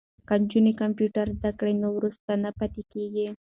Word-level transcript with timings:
که 0.27 0.33
نجونې 0.41 0.71
کمپیوټر 0.81 1.25
زده 1.39 1.51
کړی 1.59 1.73
نو 1.81 1.87
وروسته 1.97 2.31
نه 2.43 2.51
پاتې 2.57 2.81
کیږي. 2.91 3.27